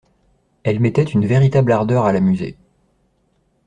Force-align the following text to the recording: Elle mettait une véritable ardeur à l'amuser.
Elle 0.63 0.79
mettait 0.79 1.03
une 1.03 1.27
véritable 1.27 1.71
ardeur 1.71 2.05
à 2.05 2.11
l'amuser. 2.11 2.57